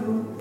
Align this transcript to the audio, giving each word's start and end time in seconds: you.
you. 0.00 0.39